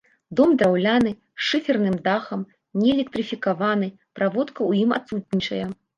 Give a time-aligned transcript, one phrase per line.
[0.37, 2.41] Дом драўляны з шыферным дахам,
[2.81, 3.87] не электрыфікаваны,
[4.21, 5.65] праводка ў ім адсутнічае.